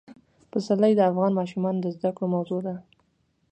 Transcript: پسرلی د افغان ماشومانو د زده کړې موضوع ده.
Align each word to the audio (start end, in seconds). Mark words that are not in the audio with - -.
پسرلی 0.51 0.93
د 0.95 1.01
افغان 1.11 1.31
ماشومانو 1.39 1.79
د 1.81 1.87
زده 1.95 2.09
کړې 2.17 2.27
موضوع 2.33 2.59
ده. 2.67 2.75